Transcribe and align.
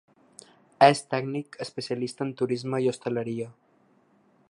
És 0.85 1.01
tècnic 1.11 1.59
especialista 1.67 2.27
en 2.27 2.35
Turisme 2.43 2.83
i 2.87 2.91
Hostaleria. 2.93 3.55